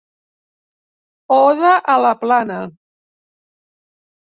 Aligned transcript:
Oda 1.35 1.75
a 1.95 1.99
la 2.05 2.15
plana. 2.23 2.59